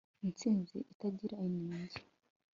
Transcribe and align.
Intsinzi 0.25 0.77
itagira 0.93 1.35
inenge 1.47 1.99